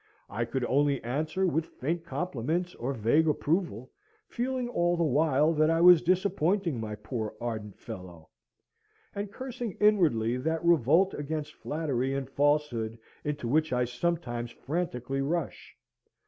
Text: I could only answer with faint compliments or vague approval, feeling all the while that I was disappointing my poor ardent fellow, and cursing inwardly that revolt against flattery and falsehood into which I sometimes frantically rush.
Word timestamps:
I 0.31 0.45
could 0.45 0.65
only 0.65 0.99
answer 1.03 1.45
with 1.45 1.67
faint 1.79 2.03
compliments 2.03 2.73
or 2.73 2.91
vague 2.91 3.27
approval, 3.27 3.91
feeling 4.27 4.67
all 4.67 4.97
the 4.97 5.03
while 5.03 5.53
that 5.53 5.69
I 5.69 5.79
was 5.79 6.01
disappointing 6.01 6.79
my 6.79 6.95
poor 6.95 7.35
ardent 7.39 7.77
fellow, 7.77 8.29
and 9.13 9.31
cursing 9.31 9.73
inwardly 9.79 10.37
that 10.37 10.65
revolt 10.65 11.13
against 11.13 11.53
flattery 11.53 12.15
and 12.15 12.27
falsehood 12.27 12.97
into 13.23 13.47
which 13.47 13.71
I 13.71 13.85
sometimes 13.85 14.49
frantically 14.49 15.21
rush. 15.21 15.77